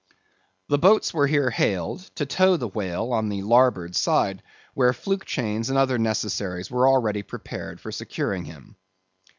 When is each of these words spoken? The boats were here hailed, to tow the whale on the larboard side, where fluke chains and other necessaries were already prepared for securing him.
The 0.67 0.79
boats 0.79 1.13
were 1.13 1.27
here 1.27 1.51
hailed, 1.51 1.99
to 2.15 2.25
tow 2.25 2.57
the 2.57 2.67
whale 2.67 3.13
on 3.13 3.29
the 3.29 3.43
larboard 3.43 3.95
side, 3.95 4.41
where 4.73 4.93
fluke 4.93 5.25
chains 5.25 5.69
and 5.69 5.77
other 5.77 5.99
necessaries 5.99 6.71
were 6.71 6.87
already 6.87 7.21
prepared 7.21 7.79
for 7.79 7.91
securing 7.91 8.45
him. 8.45 8.77